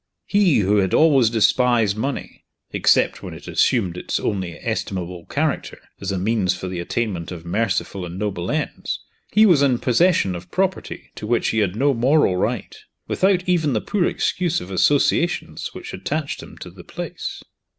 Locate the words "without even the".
13.07-13.79